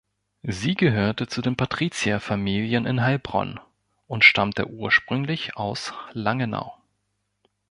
Sie 0.41 0.73
gehörte 0.73 1.27
zu 1.27 1.43
den 1.43 1.55
Patrizierfamilien 1.55 2.87
in 2.87 3.03
Heilbronn 3.03 3.59
und 4.07 4.23
stammte 4.23 4.67
ursprünglich 4.67 5.55
aus 5.57 5.93
Langenau. 6.13 6.75